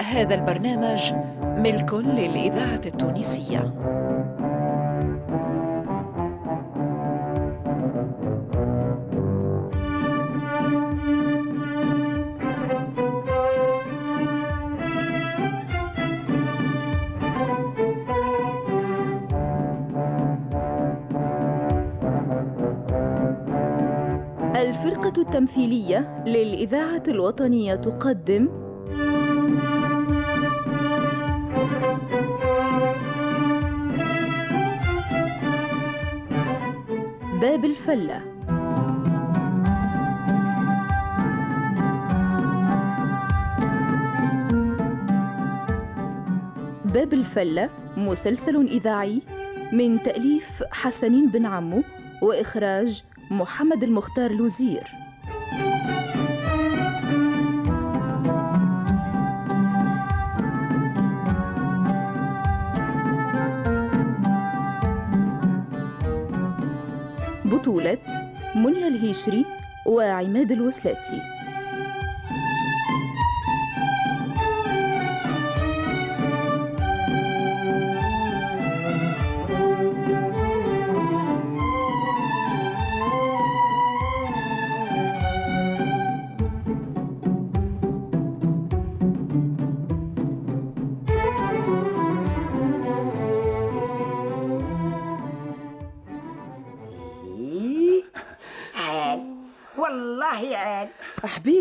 [0.00, 1.12] هذا البرنامج
[1.44, 3.72] ملك للإذاعة التونسية.
[24.56, 28.65] الفرقة التمثيلية للإذاعة الوطنية تقدم
[37.40, 38.22] باب الفلة.
[46.84, 49.22] باب الفلة مسلسل إذاعي
[49.72, 51.82] من تأليف حسنين بن عمو
[52.22, 55.05] وإخراج محمد المختار لوزير.
[67.66, 67.98] بطولة
[68.54, 69.44] منى الهيشري
[69.86, 71.22] وعماد الوسلاتي.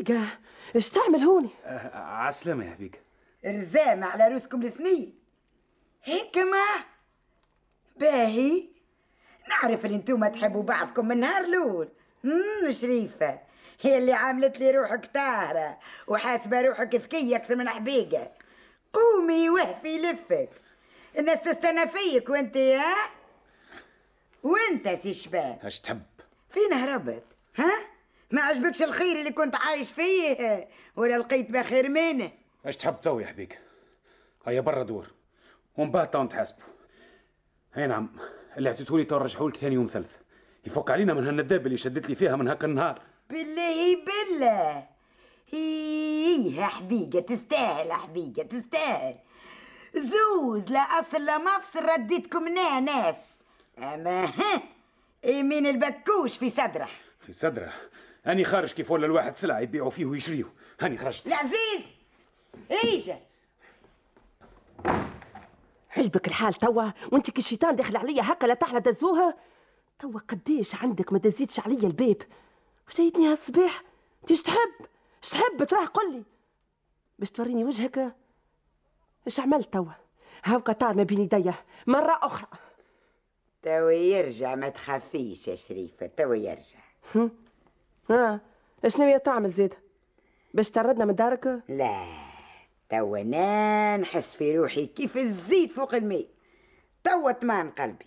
[0.06, 0.28] حبيقة
[0.76, 1.50] إيش تعمل هوني؟
[1.94, 3.00] عسلامة يا حبيبي
[3.46, 5.20] رزامة على روسكم الاثنين.
[6.04, 6.66] هيك ما
[7.98, 8.70] باهي.
[9.50, 11.90] نعرف ان انتوما تحبوا بعضكم من نهار الأول
[12.26, 13.40] امم شريفة.
[13.82, 18.32] هي اللي عاملت لي روحك طاهرة وحاسبة روحك ذكية أكثر من حبيقة
[18.94, 20.50] قومي وهفي لفك.
[21.20, 22.96] الناس تستنى فيك وانت ها
[24.44, 25.60] وانت سي شباب.
[25.64, 26.02] اش تحب.
[26.50, 27.24] فين هربت.
[27.58, 27.72] ها؟
[28.36, 32.32] ما عجبكش الخير اللي كنت عايش فيه ولا لقيت بخير منه.
[32.66, 33.56] اش تحب تو يا حبيبي؟
[34.48, 35.08] هيا برا دور.
[35.78, 36.64] ومن بعد تو نتحاسبوا.
[37.78, 38.10] اي نعم
[38.58, 40.18] اللي اعطيتولي تو رجعوا لك ثاني يوم ثالث
[40.66, 43.02] يفك علينا من هالنداب اللي شدت لي فيها من هاك النهار.
[43.30, 44.88] بالله بالله.
[45.52, 49.16] هي حبيقة تستاهل حبيقة تستاهل.
[49.96, 53.16] زوز لا أصل لا مفصل رديتكم ناس.
[53.78, 54.62] أما ها
[55.24, 56.90] يمين البكوش في صدره؟
[57.26, 57.74] في صدره؟
[58.28, 60.46] أني خارج كيف ولا الواحد سلعة يبيعوا فيه ويشريه
[60.82, 61.28] هاني خرجت.
[61.28, 61.82] العزيز!
[62.72, 63.20] ايجا
[65.98, 69.38] عجبك الحال توا؟ وأنت كالشيطان داخل عليا هكا لا تحلى دزوها؟
[70.00, 72.18] توا قديش عندك ما دزيتش عليا الباب
[72.92, 73.84] وجايتني هالصباح؟
[74.22, 74.72] أنت إيش تحب؟
[75.24, 76.24] إيش تحب؟ تراه قل لي.
[77.20, 78.16] باش توريني وجهك؟
[79.28, 79.92] إيش عملت توا؟
[80.44, 81.54] هاوكا طار ما بين يديا.
[81.88, 82.48] مرة أخرى.
[83.64, 86.80] توا يرجع ما تخافيش يا شريفة توا يرجع.
[88.10, 88.42] ها
[88.86, 89.74] إيش ناوية تعمل زيد
[90.54, 92.06] باش تردنا من دارك؟ لا
[92.90, 96.26] توا أنا نحس في روحي كيف الزيت فوق الماء.
[97.04, 98.06] توا طمان قلبي.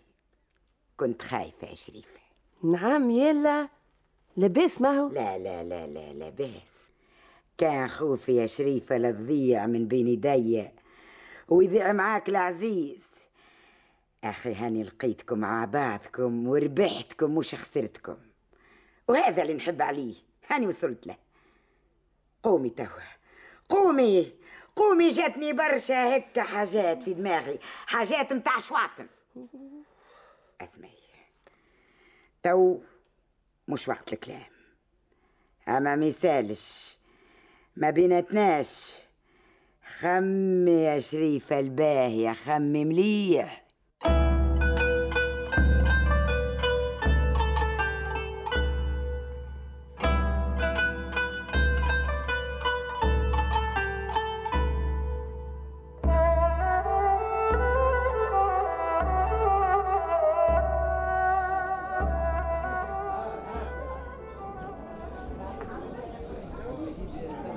[0.96, 2.20] كنت خايفة يا شريفة.
[2.64, 3.68] نعم يلا.
[4.36, 6.90] لباس ما هو؟ لا لا لا لا بس
[7.58, 10.68] كان خوفي يا شريفة لتضيع من بين يدي.
[11.48, 13.08] ويضيع معاك العزيز.
[14.24, 18.16] أخي هاني لقيتكم مع بعضكم وربحتكم مش خسرتكم.
[19.08, 20.14] وهذا اللي نحب عليه.
[20.50, 21.16] هاني وصلت له.
[22.42, 22.86] قومي توا.
[23.68, 24.32] قومي.
[24.76, 27.58] قومي جاتني برشا هيك حاجات في دماغي.
[27.86, 29.06] حاجات متاع شواطن.
[30.60, 30.90] اسمعي.
[32.42, 32.78] تو
[33.68, 34.50] مش وقت الكلام.
[35.68, 36.98] أما ميسالش
[37.76, 38.94] ما بيناتناش.
[39.98, 43.67] خمي يا شريفة الباهية خمي مليح.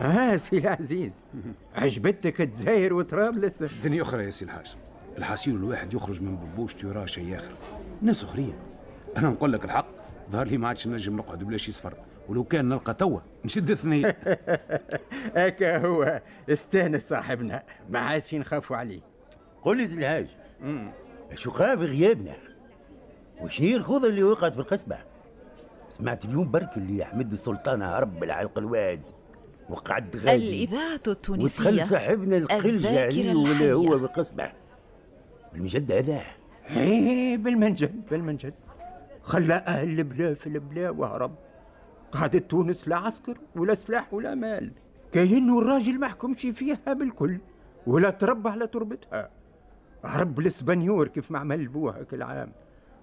[0.02, 1.14] آه سي العزيز
[1.76, 4.76] عجبتك تزاير وترابلس الدنيا أخرى يا سي الحاج.
[5.18, 7.52] الحاسين الواحد يخرج من ببوشته يراه شيء اخر
[8.02, 8.54] ناس أخرين.
[9.18, 9.86] أنا نقول لك الحق.
[10.32, 11.94] ظهر لي ما عادش نجم نقعد بلاش يصفر
[12.30, 14.06] ولو كان نلقى توا نشد اثنين.
[15.38, 16.22] هكا هو.
[16.50, 17.64] استانس صاحبنا.
[17.90, 19.02] ما عادش نخافوا عليه.
[19.64, 20.28] قل لي سي الحاج.
[21.36, 22.34] شو خاف غيابنا؟
[23.42, 24.98] وش هي الخوضة اللي وقعت في القصبة؟
[25.90, 29.02] سمعت اليوم برك اللي أحمد السلطان هرب العلق الواد.
[29.72, 33.74] وقعد غادي الإذاعة ودخل التونسية صاحبنا القلج الذاكرة عليه ولا الحية.
[33.74, 34.52] هو بقصبه
[35.56, 36.22] المجد هذا.
[36.70, 38.54] إيه بالمنجد بالمنجد.
[39.22, 41.36] خلى أهل البلا في البلا وهرب.
[42.12, 44.72] قعدت تونس لا عسكر ولا سلاح ولا مال.
[45.12, 47.38] كاينو الراجل ما حكمش فيها بالكل
[47.88, 49.30] ولا تربى على تربتها.
[50.04, 52.52] هرب الاسبانيور كيف ما عمل بوه هاك العام.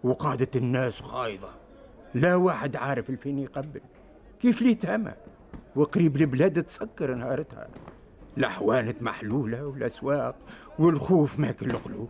[0.04, 1.50] وقعدت الناس خايضة.
[2.14, 3.80] لا واحد عارف الفين يقبل.
[4.40, 5.14] كيف لي تهمة؟
[5.76, 7.68] وقريب البلاد تسكر نهارتها.
[8.36, 10.36] لا حوانت محلولة ولا سواق
[10.78, 12.08] والخوف ماكل القلوب.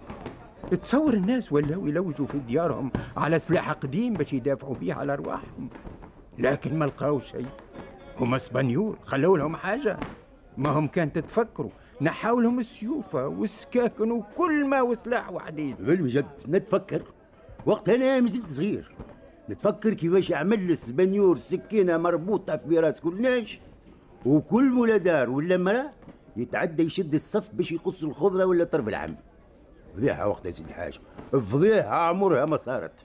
[0.82, 5.68] تصور الناس ولاو يلوجوا في ديارهم على سلاح قديم باش يدافعوا بيه على أرواحهم.
[6.38, 7.46] لكن ما لقاو شيء.
[8.18, 9.96] هما اسبانيول خلوا لهم حاجة.
[10.56, 11.70] ما هم كانت تفكروا
[12.00, 17.02] نحاو لهم السيوفة والسكاكن وكل ما وسلاح وحديد بالمجد نتفكر.
[17.66, 18.94] وقت أنا مازلت صغير.
[19.50, 23.60] نتفكر كيفاش عمل السبانيور سكينة مربوطة في راس كل ناش
[24.26, 25.90] وكل ولا دار ولا مرأة
[26.36, 29.16] يتعدى يشد الصف باش يقص الخضرة ولا طرف العم.
[29.96, 31.00] فضيحة وقت يا سيدي الحاج.
[31.32, 33.04] فضيحة عمرها ما صارت.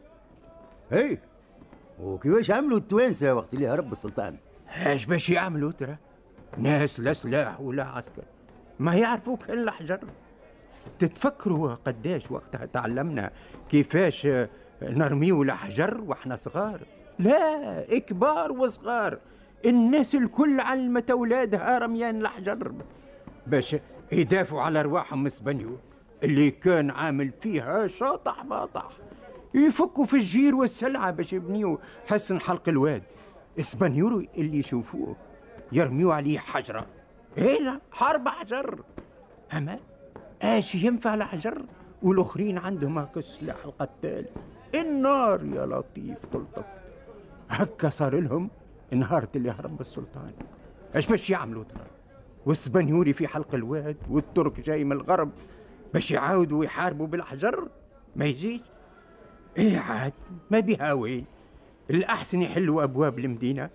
[0.91, 1.17] هي
[2.01, 4.37] وكيفاش عملوا التوانسة وقت اللي هرب السلطان؟
[4.85, 5.97] إيش باش يعملوا ترى؟
[6.57, 8.23] ناس لا سلاح ولا عسكر.
[8.79, 9.99] ما يعرفوا كان الحجر
[10.99, 13.31] تتفكروا قداش وقتها تعلمنا
[13.69, 14.27] كيفاش
[14.83, 16.79] نرميو الحجر وإحنا صغار.
[17.19, 19.17] لا كبار وصغار.
[19.65, 22.71] الناس الكل علمت أولادها رميان الحجر
[23.47, 23.75] باش
[24.11, 25.77] يدافعوا على أرواحهم اسبانيول
[26.23, 28.89] اللي كان عامل فيها شاطح باطح.
[29.53, 31.77] يفكوا في الجير والسلعة باش يبنيوا
[32.07, 33.03] حسن حلق الواد.
[33.59, 35.15] اسبانيول اللي يشوفوه
[35.71, 36.85] يرميوا عليه حجرة.
[37.37, 38.79] هنا حرب حجر
[39.53, 39.79] أما
[40.43, 41.65] إيش ينفع الحجر
[42.03, 44.25] والآخرين عندهم هكا السلاح القتال
[44.75, 46.65] النار يا لطيف تلطف.
[47.49, 48.49] هكا صار لهم
[48.91, 50.31] نهار اللي هرب السلطان
[50.95, 51.85] إيش باش يعملوا ترى؟
[52.45, 55.31] والسبانيوري في حلق الواد والترك جاي من الغرب
[55.93, 57.67] باش يعاودوا يحاربوا بالحجر
[58.15, 58.61] ما يجيش.
[59.57, 60.13] إيه عاد
[60.51, 61.25] ما بها وين؟
[61.89, 63.69] الأحسن يحلوا أبواب المدينة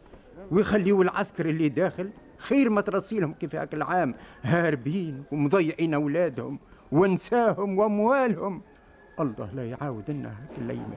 [0.51, 4.15] ويخليوا العسكر اللي داخل خير ما ترسيلهم كيف هاك العام.
[4.43, 6.59] هاربين ومضيعين أولادهم
[6.93, 8.63] ونساهم وأموالهم.
[9.21, 10.91] الله لا يعاود لنا الأيام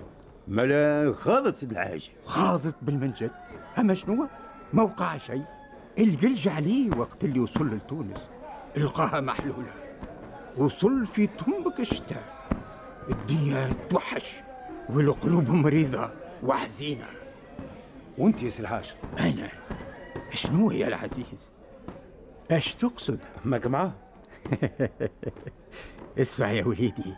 [0.47, 3.31] ملا خاضت سيدي الحاج خاضت بالمنجد.
[3.79, 4.27] أما شنو؟
[4.73, 5.43] ما وقع شيء.
[5.99, 8.29] القلج عليه وقت اللي وصل لتونس.
[8.77, 9.73] القاها محلولة.
[10.57, 12.23] وصل في تنبك الشتاء.
[13.09, 14.35] الدنيا توحش.
[14.89, 16.09] والقلوب مريضة
[16.43, 17.05] وحزينة.
[18.17, 19.49] وأنت يا سي الحاج أنا.
[20.33, 21.51] شنو يا العزيز؟
[22.51, 23.91] اش تقصد؟ ماك معاه
[26.21, 27.15] اسمع يا وليدي.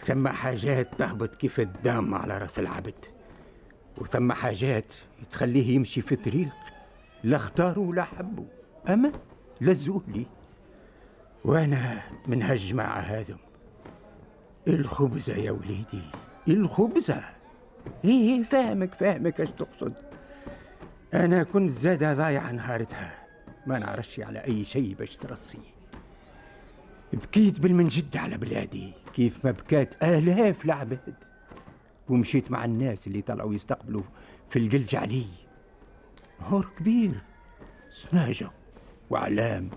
[0.00, 2.94] ثم حاجات تهبط كيف الدم على رأس العبد.
[3.98, 4.86] وثم حاجات
[5.30, 6.48] تخليه يمشي في طريق
[7.24, 8.46] لا اختاره ولا حبه.
[8.88, 9.12] أما
[9.60, 10.26] لزوه لي.
[11.44, 13.38] وأنا من هالجماعة هذم
[14.68, 16.02] الخبزة يا وليدي
[16.48, 17.24] الخبزة.
[18.04, 19.94] إيه فاهمك فاهمك اش تقصد.
[21.14, 23.14] أنا كنت زادة ضايعة نهارتها.
[23.66, 25.58] ما نعرفش على أي شيء باش ترصي
[27.12, 28.92] بكيت بالمنجد على بلادي.
[29.14, 31.14] كيف ما بكات؟ آلاف العباد
[32.08, 34.02] ومشيت مع الناس اللي طلعوا يستقبلوا
[34.50, 35.26] في القلج علي.
[36.40, 37.20] نهار كبير.
[37.90, 38.50] سماجة
[39.10, 39.70] وعلام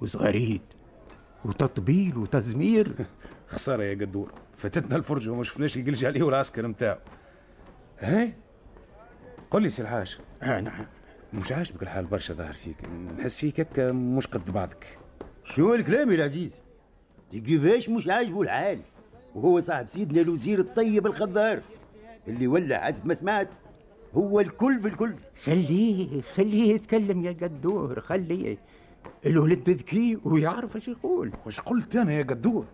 [0.00, 0.60] وصغاريد
[1.44, 2.94] وتطبيل وتزمير.
[3.48, 4.32] خسارة يا قدور.
[4.56, 6.98] فاتتنا الفرجة وما شفناش القلج عليه والعسكر نتاعو.
[7.98, 8.34] هاي
[9.50, 10.18] قل لي سي الحاج.
[10.42, 10.86] آه نعم.
[11.32, 12.76] مش عاجبك الحال برشا ظاهر فيك.
[13.18, 14.98] نحس فيك هكا مش قد بعضك.
[15.44, 16.60] شنو الكلام يا العزيز؟
[17.30, 18.78] دي كيفاش مش عاجبه الحال.
[19.34, 21.60] وهو صاحب سيدنا الوزير الطيب الخضار
[22.28, 23.48] اللي ولا حسب ما سمعت
[24.14, 25.14] هو الكل في الكل.
[25.44, 28.58] خليه خليه يتكلم يا قدور خليه.
[29.26, 31.32] الولد ذكي ويعرف إيش يقول.
[31.46, 32.64] وش قلت أنا يا قدور؟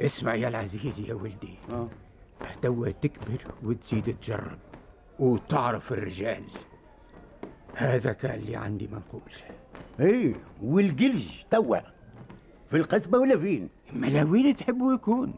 [0.00, 1.54] اسمع يا العزيز يا ولدي.
[1.70, 1.88] آه.
[2.62, 4.58] توا تكبر وتزيد تجرب
[5.18, 6.42] وتعرف الرجال.
[7.74, 9.32] هذا كان اللي عندي منقول.
[10.00, 11.95] إيه والقلج توا.
[12.76, 15.34] في القصبة ولا فين؟ ما لا وين تحبوا يكون.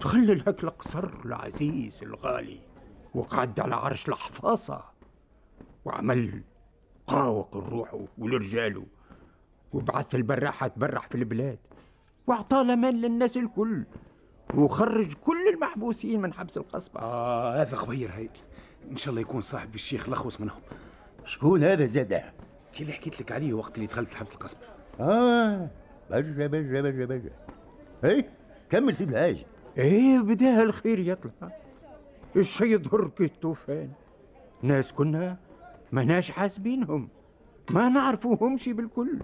[0.00, 2.60] تخلل هاك القصر العزيز الغالي
[3.14, 4.84] وقعد على عرش الحفاصة
[5.84, 6.42] وعمل
[7.06, 8.86] قاوق الروح ولرجاله
[9.72, 11.58] وبعث البراحة تبرح في البلاد
[12.26, 13.84] واعطى الامان للناس الكل
[14.54, 17.00] وخرج كل المحبوسين من حبس القصبة.
[17.00, 18.30] آه هذا غبير هاي
[18.90, 20.60] إن شاء الله يكون صاحب الشيخ لخوص منهم.
[21.24, 22.32] شكون هذا زاده؟
[22.80, 24.60] اللي حكيت لك عليه وقت اللي دخلت الحبس القصبة؟
[25.00, 25.70] آه.
[26.10, 27.30] برجع برجع برجع برجع
[28.04, 28.28] إيه؟
[28.70, 29.44] كمل سيد الحاج
[29.78, 31.52] إيه بداها الخير يطلع
[32.36, 33.88] الشي يظهر كالطوفان
[34.62, 35.36] ناس كنا
[35.92, 37.08] مناش حاسبينهم
[37.70, 39.18] ما نعرفوهمش بالكل.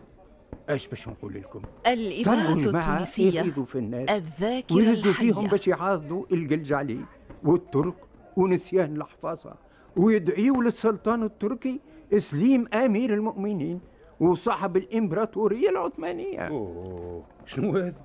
[0.70, 7.00] إيش باش نقول لكم؟ التونسية يفيدوا في الناس الذاكرة ويردوا فيهم باش يعاضدوا القلجعلي
[7.44, 7.94] والترك
[8.36, 9.54] ونسيان الحفاظة.
[9.96, 11.80] ويدعيوا للسلطان التركي
[12.18, 13.80] سليم أمير المؤمنين.
[14.20, 16.40] وصاحب الإمبراطورية العثمانية.
[16.40, 17.24] أوه.
[17.46, 18.00] شنو هذا؟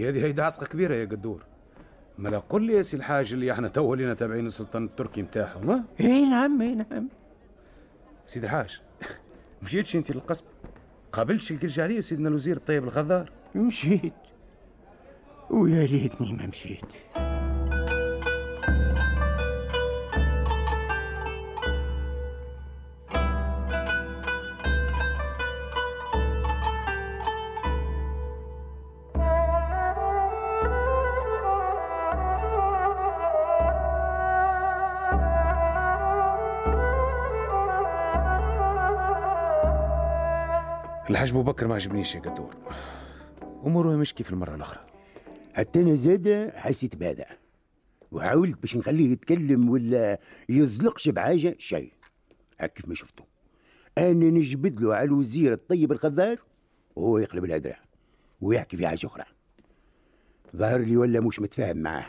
[0.00, 1.42] هذه هيدا عسقة كبيرة يا قدور.
[2.18, 5.84] ملا قل لي يا سي الحاج اللي إحنا تو لينا تابعين السلطان التركي نتاعهم ها؟
[6.00, 7.08] إي نعم إي نعم.
[8.26, 8.80] سيدي الحاج
[9.62, 10.44] مشيتش أنت للقصبة؟
[11.12, 14.12] قابلتش القرجالية سيدنا الوزير الطيب الغدار مشيت.
[15.50, 16.84] ويا ليتني ما مشيت.
[41.10, 42.56] الحاج أبو بكر ما عجبنيش يا قدور.
[43.66, 44.80] أموره مش كيف المرة الأخرى.
[45.54, 47.26] حتى أنا زاد حسيت بهذا.
[48.12, 51.92] وحاولت باش نخليه يتكلم ولا يزلقش بحاجة شيء.
[52.60, 53.24] هكيف ما شفته
[53.98, 56.38] أنا نجبد له على الوزير الطيب الخضار
[56.96, 57.76] وهو يقلب الهدرة
[58.40, 59.24] ويحكي في حاجة أخرى.
[60.56, 62.06] ظهر لي ولا مش متفاهم معاه.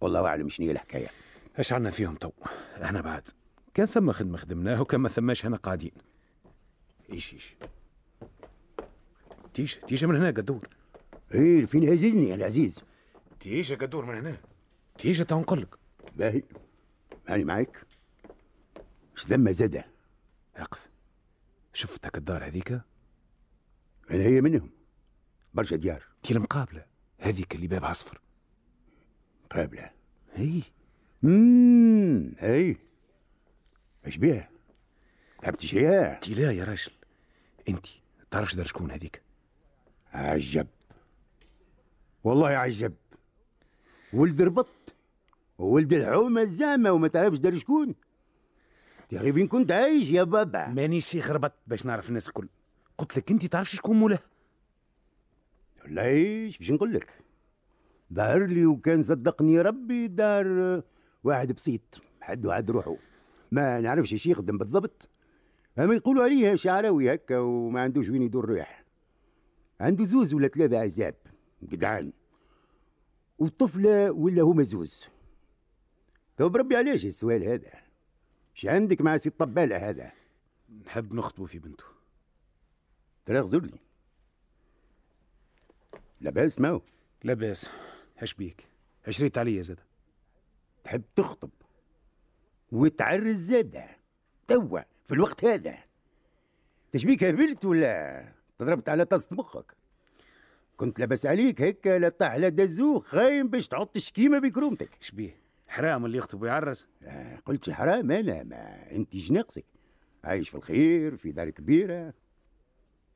[0.00, 1.08] والله أعلم شنو هي الحكاية.
[1.58, 2.30] إيش عنا فيهم تو؟
[2.82, 3.28] إحنا بعد.
[3.74, 5.92] كان ثم خدمة خدمناه وكان ما ثماش هنا قاعدين.
[7.12, 7.54] إيش إيش؟
[9.54, 10.68] تيجي تيجي من هنا قدور
[11.34, 12.80] إيه فين عزيزني؟ العزيز.
[13.40, 14.36] تيجي قدور من هنا
[14.98, 15.74] تيجي تو نقول لك
[16.16, 16.42] باهي.
[17.28, 17.86] هاني معاك؟
[19.16, 19.84] اش ثم زادة.
[20.56, 20.88] أقف.
[21.72, 22.70] شفتك الدار هذيك؟
[24.10, 24.70] أنا هي منهم.
[25.54, 26.04] برشا ديار.
[26.22, 26.84] تي المقابلة.
[27.18, 28.20] هذيك اللي باب عصفر
[29.50, 29.90] قابله
[30.32, 30.62] هي
[31.24, 32.76] امم إي.
[34.06, 34.50] إيش بيها؟
[35.42, 36.92] تعبت شيء تي لا يا راجل.
[37.68, 37.86] انت
[38.30, 39.22] تعرفش دار شكون هذيك؟
[40.12, 40.66] عجب.
[42.24, 42.94] والله عجب.
[44.12, 44.68] ولد ربط
[45.58, 47.94] وولد الحومة الزامة وما تعرفش دار شكون.
[49.12, 52.48] أخي فين كنت عايش يا بابا؟ ماني شيخ ربط باش نعرف الناس الكل.
[52.98, 54.18] قلت لك أنت تعرفش شكون مولاه
[55.98, 57.08] إيش باش نقول لك.
[58.12, 60.82] ظهر لي وكان صدقني ربي دار
[61.24, 62.96] واحد بسيط حد وحد روحه.
[63.52, 65.08] ما نعرفش إيش يخدم بالضبط.
[65.78, 68.79] اما يقولوا عليه شعراوي هكا وما عندوش وين يدور ريح
[69.80, 71.14] عنده زوز ولا ثلاثة عزاب
[71.62, 72.12] جدعان.
[73.38, 75.08] والطفلة ولا هما زوز؟
[76.36, 77.72] تو بربي علاش السؤال هذا؟
[78.56, 80.12] إيش عندك مع سي الطبالة هذا؟
[80.86, 81.84] نحب نخطبه في بنته.
[83.26, 83.78] ترى غزر لي
[86.20, 86.82] لاباس ماو
[87.24, 87.70] لا باس
[88.22, 88.66] إيش بيك.
[89.08, 89.80] عشريت عليا زاد.
[90.84, 91.50] تحب تخطب.
[92.72, 93.86] وتعرس زادة.
[94.48, 95.78] توا في الوقت هذا.
[96.92, 99.76] تشبيك هبلت ولا؟ تضربت على طاسة مخك.
[100.76, 105.36] كنت لاباس عليك هيك لا طاح لا دزوخ خايم باش تحط شكيمة بكرومتك إيش بيه
[105.68, 106.86] حرام اللي يخطب ويعرس.
[107.02, 109.64] آه، قلت حرام أنا ما أنت ناقصك
[110.24, 112.14] عايش في الخير في دار كبيرة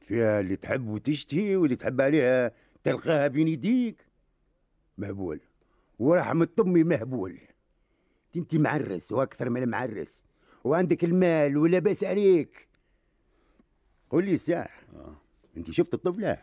[0.01, 2.53] فيها اللي تحب وتشتهي واللي تحب عليها
[2.85, 4.07] تلقاها بين يديك.
[4.99, 5.41] مهبول
[5.99, 7.39] ورحمة أمي مهبول.
[8.37, 10.27] انت معرس وأكثر من المعرس
[10.65, 12.69] وعندك المال ولا باس عليك.
[14.11, 15.24] قول لي ساعة آه.
[15.57, 16.39] انت شفت الطفلة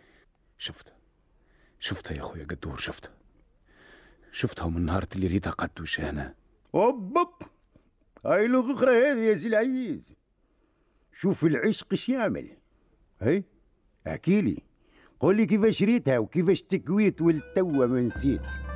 [0.58, 0.94] شفت.
[1.80, 3.12] شفتها يا خويا قدور شفتها
[4.32, 6.36] شفتها من نهار اللي ريتها قد وشانا
[6.76, 7.34] أوب أوب.
[8.26, 10.16] هاي أخرى هذه يا سي العزيز.
[11.14, 12.58] شوف العشق إيش يعمل.
[13.22, 13.44] هاي
[14.08, 14.58] أحكي لي.
[15.20, 18.71] قول لي كيفاش ريتها وكيفاش تكويت والتوا ما نسيت.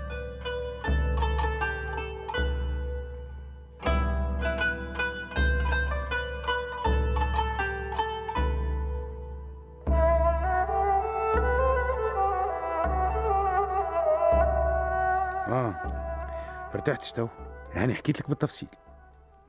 [16.88, 17.27] ارتحتش تو.
[17.75, 18.70] يعني حكيت لك بالتفصيل.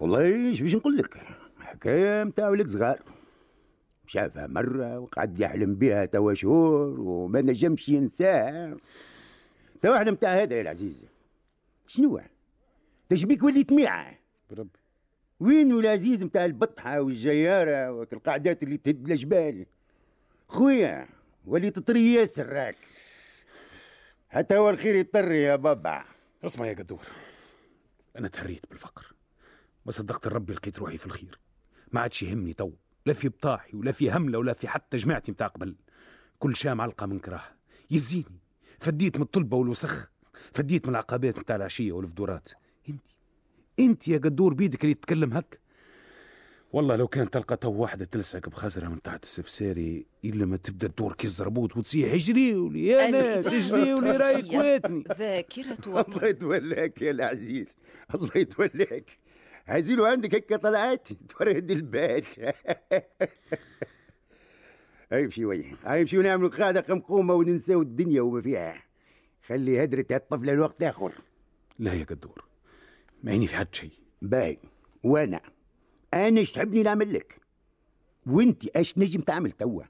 [0.00, 1.20] والله إيش باش نقول لك؟
[1.60, 3.02] حكاية متاع ولد صغار.
[4.06, 8.76] شافها مرة وقعد يحلم بها توا شهور وما نجمش ينساها
[9.82, 11.06] توا إحنا متاع هذا يا العزيز.
[11.86, 12.20] شنو؟
[13.08, 14.18] تشبيك وليت ميعة؟
[14.50, 14.78] بربي.
[15.40, 19.66] وين العزيز متاع البطحة والجيارة والقعدات اللي تهد الجبال؟
[20.48, 21.08] خويا
[21.46, 22.76] ولي تطري ياسر راك.
[24.28, 26.15] حتى هو الخير يضطر يا بابا.
[26.44, 27.02] اسمع يا قدور.
[28.18, 29.14] أنا تهريت بالفقر
[29.86, 31.38] ما صدقت ربي لقيت روحي في الخير.
[31.92, 32.72] ما عادش يهمني تو
[33.06, 35.76] لا في بطاحي ولا في هملة ولا في حتى جماعتي متاع قبل.
[36.38, 37.56] كل شام علقه من كراهه
[37.90, 38.40] يزيني
[38.80, 40.10] فديت من الطلبة والوسخ.
[40.54, 42.48] فديت من العقبات متاع العشية والفدورات.
[42.88, 43.02] انت
[43.78, 45.60] انت يا قدور بيدك اللي تتكلم هك
[46.76, 51.12] والله لو كان تلقى تو واحدة تلصق بخزرها من تحت السفساري إلا ما تبدأ تدور
[51.12, 54.58] كي الزربوط وتصيح اجريوا لي يا ناس الإذاعة اجريوا لي راهي التونسية.
[54.58, 57.76] كواتني ذاكرة الله وطن يتولاك يا العزيز
[58.14, 59.18] الله يتولاك.
[59.68, 62.24] عزيلو عندك هكا طلعات تورد البات
[65.12, 68.82] هاي شوية هاي شو نعملوا قاعدة قمقومة وننساو الدنيا وما فيها.
[69.46, 71.12] خلي هدرة هالطفلة الوقت آخر.
[71.78, 72.44] لا يا قدور
[73.22, 73.92] ما عيني في حد شيء
[74.22, 74.58] باي
[75.04, 75.55] وأنا.
[76.16, 77.40] أنا إيش تحبني نعمل لك؟
[78.26, 79.82] وانت إيش نجم تعمل توا؟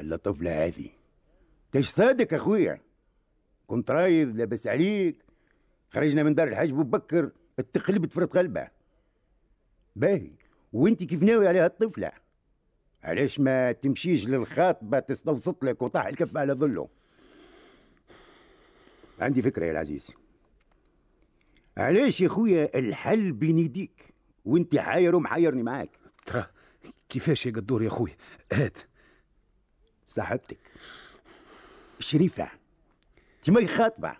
[0.00, 0.90] اللطفلة هذه.
[1.72, 2.80] تش صادق أخويا؟
[3.66, 5.16] كنت رايض لابس عليك.
[5.90, 8.68] خرجنا من دار الحاج بكر اتقلبت فرط قلبه
[9.96, 10.30] باهي.
[10.72, 12.12] وانت كيف ناوي على هالطفلة
[13.02, 16.88] علاش ما تمشيش للخاطبة تستوسط لك وطاح الكف على ظله؟
[19.20, 20.14] عندي فكرة يا العزيز.
[21.76, 24.11] علاش يا خويا الحل بين يديك؟
[24.44, 25.90] وانت حاير ومحيرني معاك.
[26.26, 26.46] ترى
[27.08, 28.16] كيفاش يا قدور يا خويا
[28.52, 28.78] هات.
[30.08, 30.58] صاحبتك.
[31.98, 32.48] شريفة.
[33.42, 34.16] تمي خاطبة.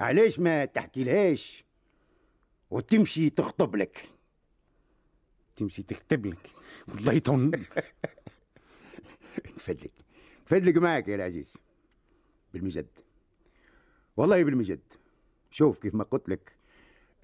[0.00, 1.64] علاش ما تحكي لهاش
[2.70, 4.08] وتمشي تخطب لك.
[5.56, 6.50] تمشي تكتب لك.
[6.88, 7.50] والله تون.
[9.56, 9.92] تفدلك.
[10.46, 11.56] تفدلك معك يا العزيز.
[12.52, 12.88] بالمجد.
[14.16, 14.80] والله بالمجد.
[15.50, 16.57] شوف كيف ما قلت لك.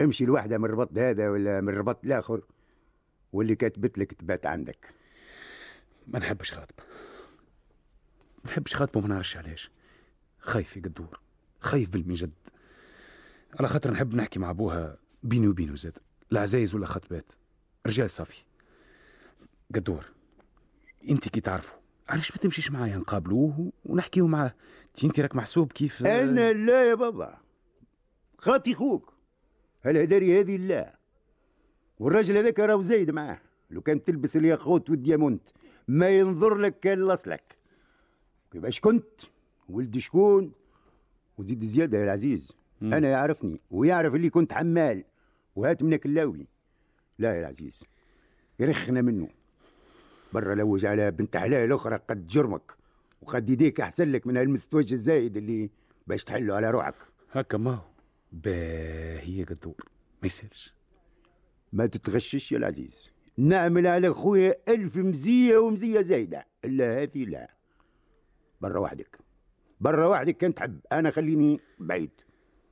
[0.01, 2.41] امشي الواحدة من الربط هذا ولا من الربط الآخر.
[3.33, 4.93] واللي كاتبت لك تبات عندك.
[6.07, 6.83] ما نحبش خاطبة
[8.43, 9.71] ما نحبش خاطبة وما نعرفش علاش.
[10.39, 11.19] خايف يا قدور
[11.59, 12.31] خايف بالمجد.
[13.59, 15.97] على خاطر نحب نحكي مع أبوها بيني وبينه زاد.
[16.31, 17.31] لا عزايز ولا خطبات.
[17.87, 18.43] رجال صافي.
[19.75, 20.05] قدور.
[21.09, 21.79] انت كي تعرفوا.
[22.09, 24.53] علاش ما تمشيش معايا؟ نقابلوه ونحكيو معاه.
[25.03, 27.37] انت راك محسوب كيف؟ أنا لا يا بابا.
[28.37, 29.14] خاطي خوك.
[29.85, 30.95] هالهداري هذه لا؟
[31.99, 33.39] والراجل هذاك راهو زايد معاه.
[33.71, 35.47] لو كان تلبس الياقوت والديامونت
[35.87, 37.43] ما ينظر لك كان لصلك
[38.51, 39.21] كيفاش كنت؟
[39.69, 40.51] ولد شكون؟
[41.37, 42.53] وزيد زيادة يا العزيز.
[42.81, 42.93] مم.
[42.93, 45.03] أنا يعرفني ويعرف اللي كنت حمال
[45.55, 46.47] وهات منك اللاوي.
[47.19, 47.83] لا يا العزيز
[48.59, 49.27] يرخنا منه.
[50.33, 52.71] برا لوج على بنت حلال أخرى قد جرمك
[53.21, 55.69] وقد يديك أحسن لك من هالمستوج الزايد اللي
[56.07, 56.95] باش تحله على روحك.
[57.31, 57.94] هكا ما هو.
[58.35, 59.89] باهي قدور
[60.21, 60.73] ما يسالش
[61.73, 63.11] ما تتغشش يا العزيز.
[63.37, 66.47] نعمل على خويا ألف مزية ومزية زايدة.
[66.65, 67.49] إلا هذه لا.
[68.61, 69.19] برا وحدك.
[69.81, 70.79] برا وحدك كان تحب.
[70.91, 72.11] أنا خليني بعيد.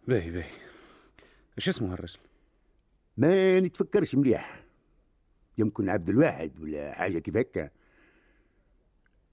[0.08, 0.52] باهي باهي.
[1.58, 2.20] إيش اسمه هالرجل؟
[3.18, 4.64] ما نتفكرش مليح.
[5.58, 7.70] يمكن عبد الواحد ولا حاجة كيف هكا.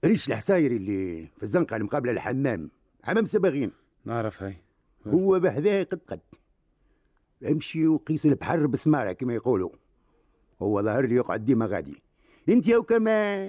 [0.05, 2.71] ريش الحصايري اللي في الزنقة المقابلة للحمام
[3.03, 3.71] حمام سباغين.
[4.05, 4.57] نعرف هاي.
[5.07, 6.19] هو بحذاه قد قد.
[7.47, 9.69] امشي وقيس البحر بسمارة كما يقولوا.
[10.61, 12.01] هو ظهر لي يقعد ديما غادي.
[12.49, 13.47] انت يا كما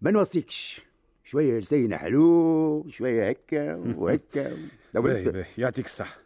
[0.00, 0.82] ما نوصيكش.
[1.24, 4.56] شوية لسينا حلو شوية هكا وهكا.
[4.94, 5.46] باهي باهي.
[5.58, 6.18] يعطيك الصحة.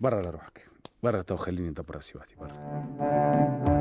[0.00, 0.68] برا لروحك
[1.02, 3.73] برا تو خليني ندبر راسي وحدي برا.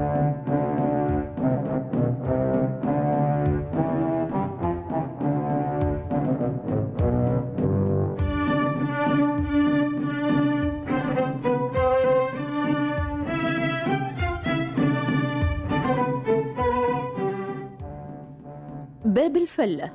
[19.33, 19.91] باب الفلة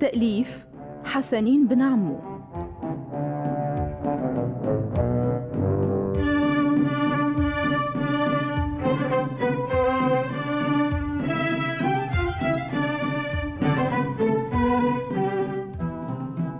[0.00, 0.66] تأليف
[1.04, 2.18] حسنين بن عمو.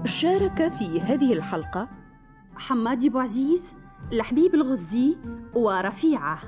[0.05, 1.89] شارك في هذه الحلقة
[2.57, 3.75] حمادي أبو عزيز
[4.13, 5.17] لحبيب الغزي
[5.55, 6.39] ورفيعة.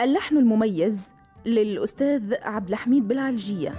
[0.00, 1.12] اللحن المميز
[1.46, 3.74] للأستاذ عبد الحميد بالعلجية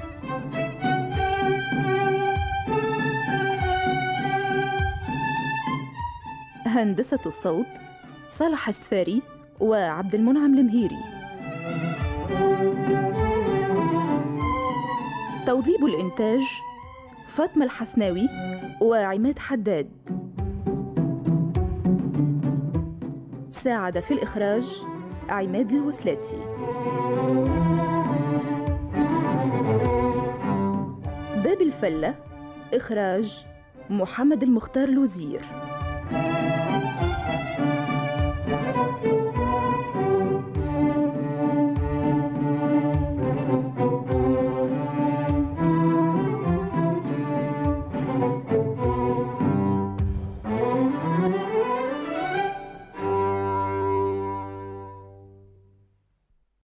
[6.66, 7.66] هندسة الصوت
[8.28, 9.22] صالح السفاري
[9.60, 10.98] وعبد المنعم المهيري.
[15.46, 16.42] توظيب الإنتاج
[17.28, 18.30] فاطمة الحسناوي
[18.82, 19.92] وعماد حداد.
[23.50, 24.84] ساعد في الإخراج
[25.30, 26.38] عماد الوسلاتي.
[31.44, 32.16] باب الفلة
[32.74, 33.46] إخراج
[33.90, 35.42] محمد المختار الوزير.